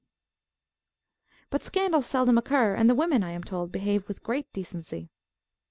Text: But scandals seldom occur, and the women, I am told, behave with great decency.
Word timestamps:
But 1.51 1.61
scandals 1.61 2.07
seldom 2.07 2.35
occur, 2.39 2.73
and 2.73 2.89
the 2.89 2.95
women, 2.95 3.23
I 3.23 3.33
am 3.33 3.43
told, 3.43 3.71
behave 3.71 4.07
with 4.07 4.23
great 4.23 4.51
decency. 4.51 5.11